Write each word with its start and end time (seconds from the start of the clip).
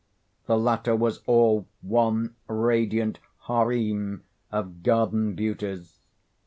The 0.47 0.57
latter 0.57 0.95
was 0.95 1.21
all 1.27 1.67
one 1.83 2.33
radiant 2.47 3.19
harem 3.45 4.23
of 4.51 4.81
garden 4.81 5.35
beauties. 5.35 5.99